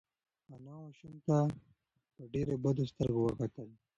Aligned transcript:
انا 0.53 0.73
ماشوم 0.81 1.15
ته 1.27 1.37
په 2.13 2.21
ډېرو 2.33 2.53
بدو 2.63 2.83
سترګو 2.91 3.19
وکتل. 3.27 3.67